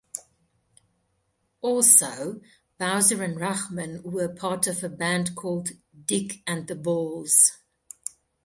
Also, 1.61 2.41
Bowser 2.79 3.21
and 3.23 3.37
Rachman 3.37 4.01
were 4.01 4.29
part 4.29 4.65
of 4.65 4.83
a 4.83 4.89
band 4.89 5.35
called 5.35 5.73
"Dick 6.07 6.41
and 6.47 6.65
the 6.67 6.73
Balls". 6.73 7.51